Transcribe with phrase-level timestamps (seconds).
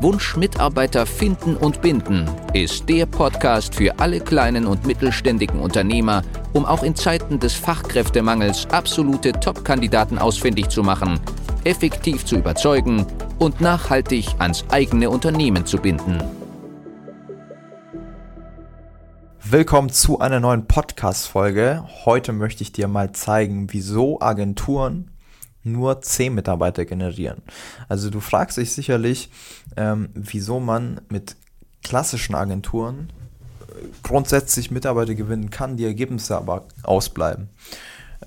[0.00, 6.64] Wunsch Mitarbeiter finden und binden ist der Podcast für alle kleinen und mittelständigen Unternehmer, um
[6.64, 11.20] auch in Zeiten des Fachkräftemangels absolute Top-Kandidaten ausfindig zu machen,
[11.64, 13.06] effektiv zu überzeugen
[13.38, 16.22] und nachhaltig ans eigene Unternehmen zu binden.
[19.42, 21.84] Willkommen zu einer neuen Podcast-Folge.
[22.04, 25.10] Heute möchte ich dir mal zeigen, wieso Agenturen
[25.64, 27.42] nur 10 Mitarbeiter generieren.
[27.88, 29.30] Also du fragst dich sicherlich,
[29.76, 31.36] ähm, wieso man mit
[31.82, 33.10] klassischen Agenturen
[33.60, 37.48] äh, grundsätzlich Mitarbeiter gewinnen kann, die Ergebnisse aber ausbleiben.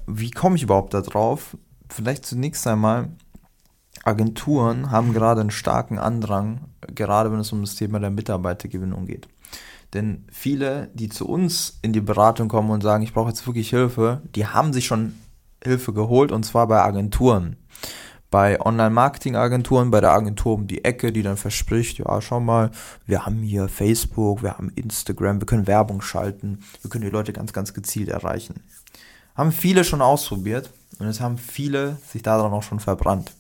[0.06, 1.58] Wie komme ich überhaupt darauf?
[1.90, 3.10] Vielleicht zunächst einmal,
[4.04, 9.28] Agenturen haben gerade einen starken Andrang, gerade wenn es um das Thema der Mitarbeitergewinnung geht.
[9.94, 13.70] Denn viele, die zu uns in die Beratung kommen und sagen, ich brauche jetzt wirklich
[13.70, 15.14] Hilfe, die haben sich schon
[15.68, 17.58] Hilfe geholt und zwar bei Agenturen.
[18.30, 22.72] Bei Online-Marketing-Agenturen, bei der Agentur um die Ecke, die dann verspricht, ja, schau mal,
[23.06, 27.32] wir haben hier Facebook, wir haben Instagram, wir können Werbung schalten, wir können die Leute
[27.32, 28.64] ganz, ganz gezielt erreichen.
[29.36, 33.32] Haben viele schon ausprobiert und es haben viele sich daran auch schon verbrannt.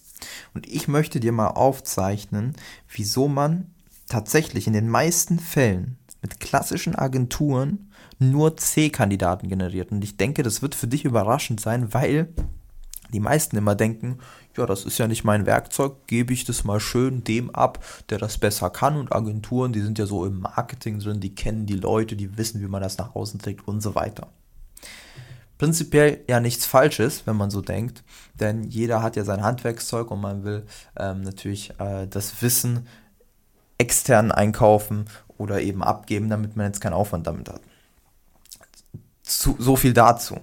[0.53, 2.56] Und ich möchte dir mal aufzeichnen,
[2.89, 3.72] wieso man
[4.08, 5.97] tatsächlich in den meisten Fällen
[6.28, 7.89] mit klassischen Agenturen
[8.20, 9.92] nur C-Kandidaten generiert.
[9.92, 12.28] Und ich denke, das wird für dich überraschend sein, weil
[13.14, 14.17] die meisten immer denken,
[14.58, 18.17] ja, das ist ja nicht mein Werkzeug, gebe ich das mal schön dem ab, der
[18.17, 18.97] das besser kann.
[18.97, 22.59] Und Agenturen, die sind ja so im Marketing drin, die kennen die Leute, die wissen,
[22.59, 24.28] wie man das nach außen trägt und so weiter.
[25.58, 28.03] Prinzipiell ja nichts Falsches, wenn man so denkt,
[28.35, 30.66] denn jeder hat ja sein Handwerkszeug und man will
[30.97, 32.85] ähm, natürlich äh, das Wissen
[33.78, 35.06] extern einkaufen
[35.38, 37.62] oder eben abgeben, damit man jetzt keinen Aufwand damit hat.
[39.24, 40.38] Zu, so viel dazu.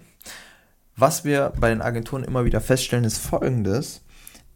[0.96, 4.02] Was wir bei den Agenturen immer wieder feststellen, ist folgendes.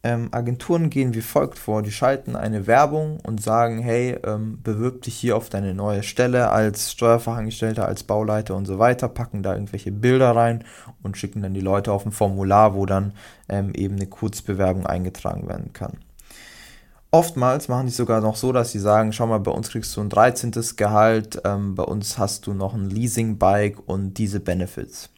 [0.01, 1.81] Ähm, Agenturen gehen wie folgt vor.
[1.81, 6.51] Die schalten eine Werbung und sagen, hey, ähm, bewirb dich hier auf deine neue Stelle
[6.51, 10.63] als Steuerfachangestellter, als Bauleiter und so weiter, packen da irgendwelche Bilder rein
[11.03, 13.11] und schicken dann die Leute auf ein Formular, wo dann
[13.49, 15.97] ähm, eben eine Kurzbewerbung eingetragen werden kann.
[17.11, 20.01] Oftmals machen die sogar noch so, dass sie sagen, schau mal, bei uns kriegst du
[20.01, 20.51] ein 13.
[20.75, 25.09] Gehalt, ähm, bei uns hast du noch ein Leasing-Bike und diese Benefits.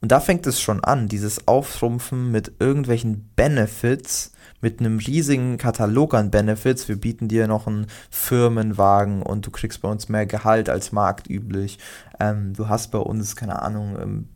[0.00, 6.14] Und da fängt es schon an, dieses Auftrumpfen mit irgendwelchen Benefits, mit einem riesigen Katalog
[6.14, 6.88] an Benefits.
[6.88, 11.78] Wir bieten dir noch einen Firmenwagen und du kriegst bei uns mehr Gehalt als marktüblich.
[12.18, 14.28] Ähm, du hast bei uns, keine Ahnung, ähm,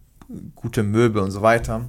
[0.54, 1.88] gute Möbel und so weiter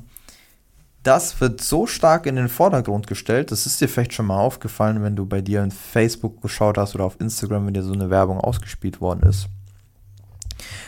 [1.04, 5.04] das wird so stark in den Vordergrund gestellt, das ist dir vielleicht schon mal aufgefallen,
[5.04, 8.10] wenn du bei dir in Facebook geschaut hast oder auf Instagram, wenn dir so eine
[8.10, 9.48] Werbung ausgespielt worden ist.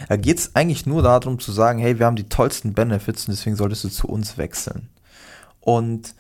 [0.08, 3.34] Da geht es eigentlich nur darum zu sagen, hey, wir haben die tollsten Benefits und
[3.34, 4.90] deswegen solltest du zu uns wechseln.
[5.60, 6.16] Und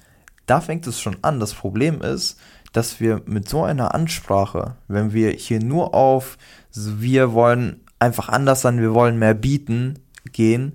[0.45, 1.39] da fängt es schon an.
[1.39, 2.37] Das Problem ist,
[2.73, 6.37] dass wir mit so einer Ansprache, wenn wir hier nur auf
[6.73, 9.99] wir wollen einfach anders sein, wir wollen mehr bieten,
[10.33, 10.73] gehen,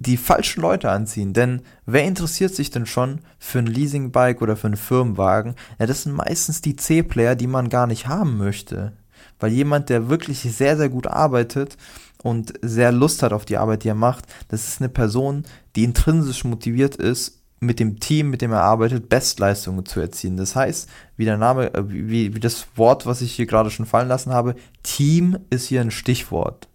[0.00, 1.34] die falschen Leute anziehen.
[1.34, 5.54] Denn wer interessiert sich denn schon für ein Leasingbike oder für einen Firmenwagen?
[5.78, 8.92] Ja, das sind meistens die C-Player, die man gar nicht haben möchte.
[9.38, 11.76] Weil jemand, der wirklich sehr, sehr gut arbeitet
[12.22, 15.44] und sehr Lust hat auf die Arbeit, die er macht, das ist eine Person,
[15.76, 20.38] die intrinsisch motiviert ist, mit dem Team, mit dem er arbeitet, Bestleistungen zu erzielen.
[20.38, 23.84] Das heißt, wie der Name, äh, wie, wie das Wort, was ich hier gerade schon
[23.84, 26.68] fallen lassen habe, Team ist hier ein Stichwort.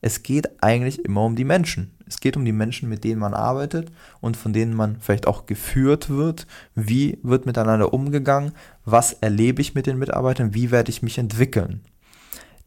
[0.00, 1.90] Es geht eigentlich immer um die Menschen.
[2.10, 5.46] Es geht um die Menschen, mit denen man arbeitet und von denen man vielleicht auch
[5.46, 6.48] geführt wird.
[6.74, 8.50] Wie wird miteinander umgegangen?
[8.84, 10.52] Was erlebe ich mit den Mitarbeitern?
[10.52, 11.82] Wie werde ich mich entwickeln?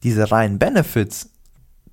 [0.02, 1.28] Diese reinen Benefits,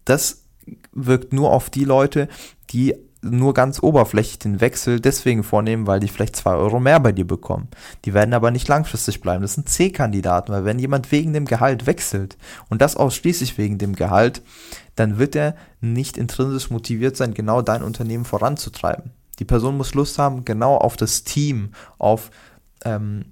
[0.06, 0.46] das
[0.94, 2.30] wirkt nur auf die Leute,
[2.70, 7.12] die nur ganz oberflächlich den Wechsel deswegen vornehmen, weil die vielleicht zwei Euro mehr bei
[7.12, 7.68] dir bekommen.
[8.06, 9.44] Die werden aber nicht langfristig bleiben.
[9.44, 12.38] Das sind C-Kandidaten, weil wenn jemand wegen dem Gehalt wechselt
[12.70, 14.42] und das ausschließlich wegen dem Gehalt,
[14.96, 19.12] dann wird er nicht intrinsisch motiviert sein, genau dein Unternehmen voranzutreiben.
[19.40, 22.32] Die Person muss Lust haben, genau auf das Team, auf
[22.86, 23.26] ähm,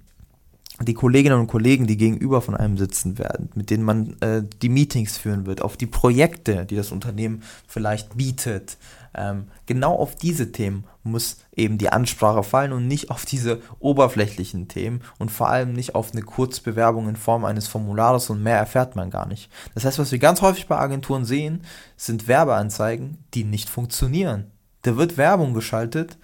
[0.82, 4.70] die Kolleginnen und Kollegen, die gegenüber von einem sitzen werden, mit denen man äh, die
[4.70, 8.78] Meetings führen wird, auf die Projekte, die das Unternehmen vielleicht bietet,
[9.66, 15.00] genau auf diese Themen muss eben die Ansprache fallen und nicht auf diese oberflächlichen Themen
[15.18, 19.10] und vor allem nicht auf eine Kurzbewerbung in Form eines Formulares und mehr erfährt man
[19.10, 19.50] gar nicht.
[19.74, 21.64] Das heißt, was wir ganz häufig bei Agenturen sehen,
[21.96, 24.52] sind Werbeanzeigen, die nicht funktionieren.
[24.82, 26.16] Da wird Werbung geschaltet,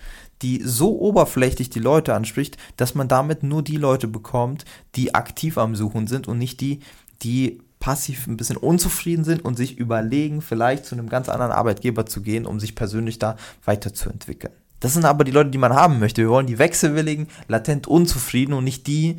[0.42, 5.58] die so oberflächlich die Leute anspricht, dass man damit nur die Leute bekommt, die aktiv
[5.58, 6.80] am Suchen sind und nicht die,
[7.22, 12.04] die passiv ein bisschen unzufrieden sind und sich überlegen, vielleicht zu einem ganz anderen Arbeitgeber
[12.04, 14.52] zu gehen, um sich persönlich da weiterzuentwickeln.
[14.80, 16.20] Das sind aber die Leute, die man haben möchte.
[16.20, 19.18] Wir wollen die wechselwilligen, latent unzufrieden und nicht die,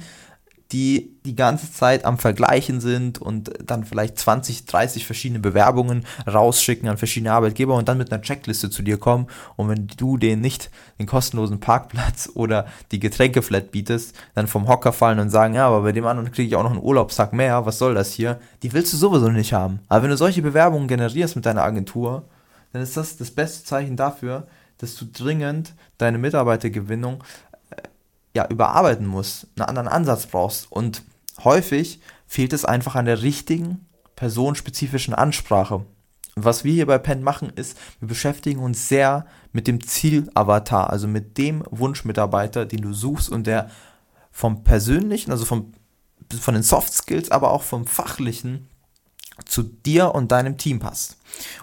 [0.72, 6.90] die die ganze Zeit am Vergleichen sind und dann vielleicht 20, 30 verschiedene Bewerbungen rausschicken
[6.90, 9.28] an verschiedene Arbeitgeber und dann mit einer Checkliste zu dir kommen.
[9.56, 10.70] Und wenn du denen nicht
[11.00, 15.82] den kostenlosen Parkplatz oder die Getränkeflat bietest, dann vom Hocker fallen und sagen, ja, aber
[15.82, 18.40] bei dem anderen kriege ich auch noch einen Urlaubstag mehr, was soll das hier?
[18.64, 19.80] Die willst du sowieso nicht haben.
[19.88, 22.26] Aber wenn du solche Bewerbungen generierst mit deiner Agentur,
[22.74, 24.48] dann ist das das beste Zeichen dafür,
[24.78, 27.24] dass du dringend deine Mitarbeitergewinnung
[28.38, 30.72] ja, überarbeiten musst, einen anderen Ansatz brauchst.
[30.72, 31.02] Und
[31.44, 35.78] häufig fehlt es einfach an der richtigen, personenspezifischen Ansprache.
[36.36, 40.92] Und was wir hier bei Penn machen, ist, wir beschäftigen uns sehr mit dem Zielavatar,
[40.92, 43.72] also mit dem Wunschmitarbeiter, den du suchst und der
[44.32, 45.74] vom persönlichen, also vom,
[46.40, 48.68] von den Soft Skills, aber auch vom fachlichen
[49.46, 51.18] zu dir und deinem Team passt.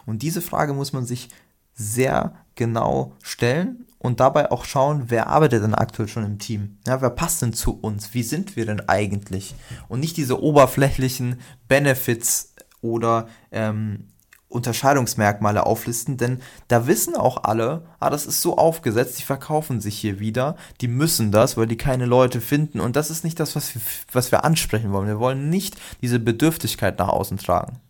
[0.07, 1.29] Und diese Frage muss man sich
[1.75, 6.79] sehr genau stellen und dabei auch schauen, wer arbeitet denn aktuell schon im Team?
[6.87, 8.13] Ja, wer passt denn zu uns?
[8.13, 9.55] Wie sind wir denn eigentlich?
[9.89, 14.09] Und nicht diese oberflächlichen Benefits oder ähm,
[14.55, 19.99] Unterscheidungsmerkmale auflisten, denn da wissen auch alle, ah, das ist so aufgesetzt, die verkaufen sich
[19.99, 23.57] hier wieder, die müssen das, weil die keine Leute finden und das ist nicht das,
[23.57, 23.83] was wir,
[24.13, 25.09] was wir ansprechen wollen.
[25.09, 27.81] Wir wollen nicht diese Bedürftigkeit nach außen tragen.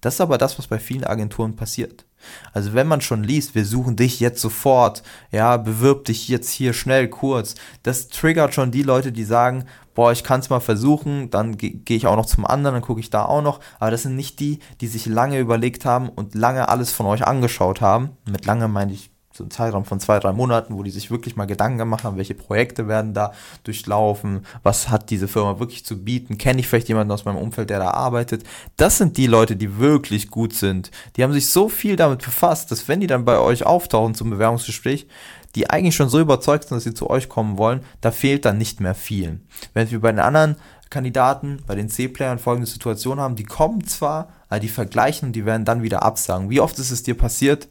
[0.00, 2.06] Das ist aber das, was bei vielen Agenturen passiert.
[2.52, 6.72] Also wenn man schon liest, wir suchen dich jetzt sofort, ja, bewirb dich jetzt hier
[6.72, 11.30] schnell kurz, das triggert schon die Leute, die sagen, boah, ich kann es mal versuchen,
[11.30, 13.60] dann gehe geh ich auch noch zum anderen, dann gucke ich da auch noch.
[13.78, 17.26] Aber das sind nicht die, die sich lange überlegt haben und lange alles von euch
[17.26, 18.10] angeschaut haben.
[18.28, 21.34] Mit lange meine ich so einen Zeitraum von zwei, drei Monaten, wo die sich wirklich
[21.34, 23.32] mal Gedanken gemacht haben, welche Projekte werden da
[23.64, 27.68] durchlaufen, was hat diese Firma wirklich zu bieten, kenne ich vielleicht jemanden aus meinem Umfeld,
[27.68, 28.44] der da arbeitet.
[28.76, 30.92] Das sind die Leute, die wirklich gut sind.
[31.16, 34.30] Die haben sich so viel damit befasst, dass wenn die dann bei euch auftauchen zum
[34.30, 35.08] Bewerbungsgespräch,
[35.56, 38.58] die eigentlich schon so überzeugt sind, dass sie zu euch kommen wollen, da fehlt dann
[38.58, 39.40] nicht mehr viel.
[39.72, 40.56] Wenn wir bei den anderen
[40.90, 45.44] Kandidaten, bei den C-Playern folgende Situation haben, die kommen zwar, aber die vergleichen und die
[45.44, 46.50] werden dann wieder absagen.
[46.50, 47.68] Wie oft ist es dir passiert,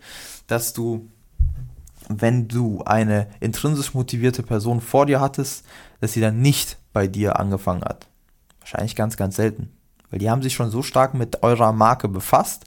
[0.48, 1.10] dass du
[2.10, 5.66] wenn du eine intrinsisch motivierte Person vor dir hattest,
[6.02, 8.08] dass sie dann nicht bei dir angefangen hat.
[8.60, 9.72] Wahrscheinlich ganz, ganz selten.
[10.10, 12.66] Weil die haben sich schon so stark mit eurer Marke befasst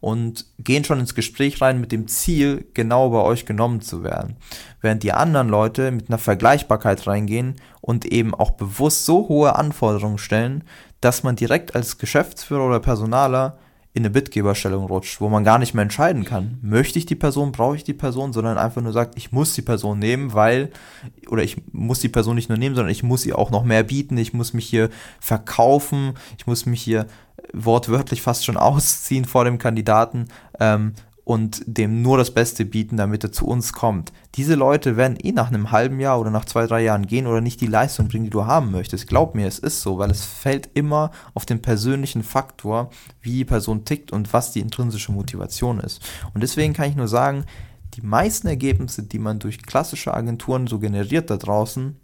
[0.00, 4.36] und gehen schon ins Gespräch rein mit dem Ziel, genau bei euch genommen zu werden.
[4.80, 10.18] Während die anderen Leute mit einer Vergleichbarkeit reingehen und eben auch bewusst so hohe Anforderungen
[10.18, 10.64] stellen,
[11.00, 13.58] dass man direkt als Geschäftsführer oder Personaler
[13.94, 17.52] in eine Bittgeberstellung rutscht, wo man gar nicht mehr entscheiden kann, möchte ich die Person,
[17.52, 20.70] brauche ich die Person, sondern einfach nur sagt, ich muss die Person nehmen, weil,
[21.28, 23.82] oder ich muss die Person nicht nur nehmen, sondern ich muss ihr auch noch mehr
[23.82, 24.88] bieten, ich muss mich hier
[25.20, 27.06] verkaufen, ich muss mich hier
[27.52, 30.28] wortwörtlich fast schon ausziehen vor dem Kandidaten,
[30.58, 30.94] ähm,
[31.32, 34.12] und dem nur das Beste bieten, damit er zu uns kommt.
[34.34, 37.40] Diese Leute werden eh nach einem halben Jahr oder nach zwei, drei Jahren gehen oder
[37.40, 39.06] nicht die Leistung bringen, die du haben möchtest.
[39.06, 42.90] Glaub mir, es ist so, weil es fällt immer auf den persönlichen Faktor,
[43.22, 46.02] wie die Person tickt und was die intrinsische Motivation ist.
[46.34, 47.46] Und deswegen kann ich nur sagen,
[47.94, 51.96] die meisten Ergebnisse, die man durch klassische Agenturen so generiert da draußen,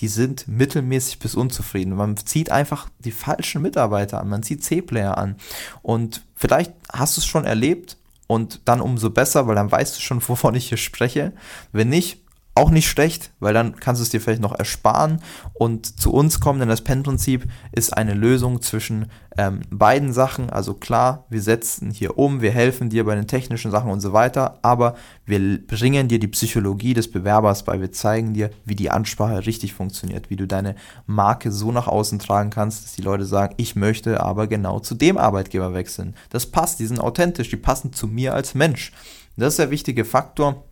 [0.00, 1.94] die sind mittelmäßig bis unzufrieden.
[1.94, 5.36] Man zieht einfach die falschen Mitarbeiter an, man zieht C-Player an.
[5.80, 7.98] Und vielleicht hast du es schon erlebt
[8.34, 11.32] und dann umso besser, weil dann weißt du schon, wovon ich hier spreche.
[11.72, 12.23] Wenn nicht,
[12.56, 15.20] auch nicht schlecht, weil dann kannst du es dir vielleicht noch ersparen
[15.54, 19.06] und zu uns kommen, denn das PEN-Prinzip ist eine Lösung zwischen
[19.36, 20.50] ähm, beiden Sachen.
[20.50, 24.12] Also klar, wir setzen hier um, wir helfen dir bei den technischen Sachen und so
[24.12, 24.94] weiter, aber
[25.26, 29.74] wir bringen dir die Psychologie des Bewerbers bei, wir zeigen dir, wie die Ansprache richtig
[29.74, 33.74] funktioniert, wie du deine Marke so nach außen tragen kannst, dass die Leute sagen, ich
[33.74, 36.14] möchte aber genau zu dem Arbeitgeber wechseln.
[36.30, 38.92] Das passt, die sind authentisch, die passen zu mir als Mensch.
[39.36, 40.62] Das ist der wichtige Faktor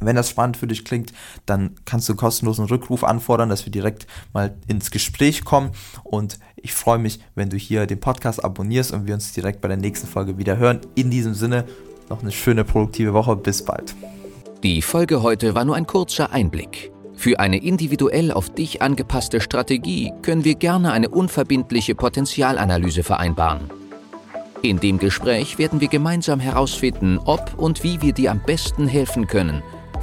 [0.00, 1.12] wenn das spannend für dich klingt,
[1.46, 5.70] dann kannst du kostenlosen Rückruf anfordern, dass wir direkt mal ins Gespräch kommen.
[6.04, 9.68] Und ich freue mich, wenn du hier den Podcast abonnierst und wir uns direkt bei
[9.68, 10.80] der nächsten Folge wieder hören.
[10.94, 11.64] In diesem Sinne,
[12.08, 13.36] noch eine schöne, produktive Woche.
[13.36, 13.94] Bis bald.
[14.62, 16.90] Die Folge heute war nur ein kurzer Einblick.
[17.14, 23.70] Für eine individuell auf dich angepasste Strategie können wir gerne eine unverbindliche Potenzialanalyse vereinbaren.
[24.62, 29.26] In dem Gespräch werden wir gemeinsam herausfinden, ob und wie wir dir am besten helfen
[29.26, 29.62] können,